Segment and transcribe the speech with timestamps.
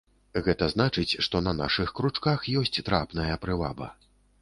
[0.45, 3.97] Гэта значыць, што на нашых кручках ёсць трапная прываба.